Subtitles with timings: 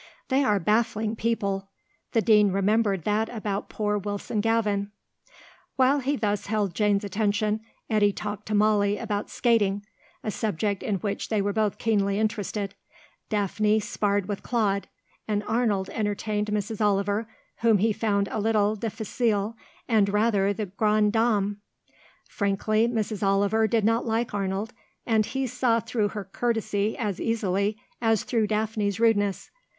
[0.29, 1.69] They are baffling people;
[2.13, 4.89] the Dean remembered that about poor Wilson Gavin.
[5.75, 9.85] While he thus held Jane's attention, Eddy talked to Molly about skating,
[10.23, 12.73] a subject in which both were keenly interested,
[13.29, 14.87] Daphne sparred with Claude,
[15.27, 16.81] and Arnold entertained Mrs.
[16.81, 19.55] Oliver, whom he found a little difficile
[19.87, 21.61] and rather the grande dame.
[22.27, 23.21] Frankly, Mrs.
[23.21, 24.73] Oliver did not like Arnold,
[25.05, 29.51] and he saw through her courtesy as easily as through Daphne's rudeness.